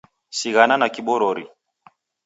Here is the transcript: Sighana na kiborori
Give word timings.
Sighana 0.37 0.75
na 0.77 0.89
kiborori 0.95 1.45